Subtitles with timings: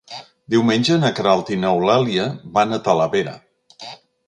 [0.53, 3.39] Diumenge na Queralt i n'Eulàlia van a Talavera.